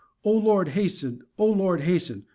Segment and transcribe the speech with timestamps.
[0.23, 1.21] O Lord, hasten!
[1.37, 2.25] O Lord, hasten!